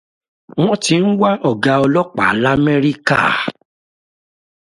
[0.61, 3.17] Wọ́n ti ń wá ọ̀gá ọlọ́pàá l'Ámẹ́ríkà.